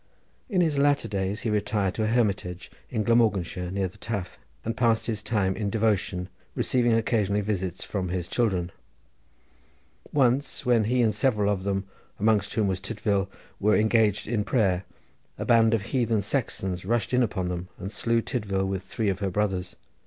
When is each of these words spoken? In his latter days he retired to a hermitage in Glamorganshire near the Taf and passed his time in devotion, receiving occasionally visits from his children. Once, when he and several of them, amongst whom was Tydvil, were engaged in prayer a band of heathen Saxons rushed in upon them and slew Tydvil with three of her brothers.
In 0.49 0.61
his 0.61 0.79
latter 0.79 1.07
days 1.07 1.41
he 1.41 1.51
retired 1.51 1.93
to 1.93 2.03
a 2.03 2.07
hermitage 2.07 2.71
in 2.89 3.03
Glamorganshire 3.03 3.69
near 3.69 3.87
the 3.87 3.99
Taf 3.99 4.39
and 4.65 4.75
passed 4.75 5.05
his 5.05 5.21
time 5.21 5.55
in 5.55 5.69
devotion, 5.69 6.27
receiving 6.55 6.93
occasionally 6.93 7.41
visits 7.41 7.83
from 7.83 8.09
his 8.09 8.27
children. 8.27 8.71
Once, 10.11 10.65
when 10.65 10.85
he 10.85 11.03
and 11.03 11.13
several 11.13 11.51
of 11.51 11.65
them, 11.65 11.85
amongst 12.19 12.55
whom 12.55 12.65
was 12.67 12.79
Tydvil, 12.79 13.29
were 13.59 13.77
engaged 13.77 14.27
in 14.27 14.43
prayer 14.43 14.85
a 15.37 15.45
band 15.45 15.71
of 15.71 15.83
heathen 15.83 16.21
Saxons 16.21 16.83
rushed 16.83 17.13
in 17.13 17.21
upon 17.21 17.49
them 17.49 17.67
and 17.77 17.91
slew 17.91 18.23
Tydvil 18.23 18.65
with 18.65 18.81
three 18.81 19.09
of 19.09 19.19
her 19.19 19.29
brothers. 19.29 19.75